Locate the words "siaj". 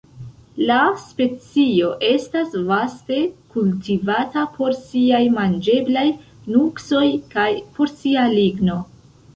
4.81-5.23